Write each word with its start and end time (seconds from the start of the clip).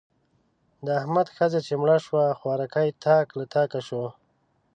د 0.85 0.87
احمد 1.01 1.27
ښځه 1.35 1.59
چې 1.67 1.73
مړه 1.81 1.97
شوه؛ 2.05 2.37
خوارکی 2.39 2.87
تاک 3.03 3.27
له 3.39 3.45
تاکه 3.53 3.79
شو. 3.87 4.03